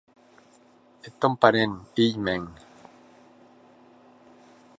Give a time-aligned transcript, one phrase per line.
[1.05, 2.43] Eth tòn parent, hilh mèn.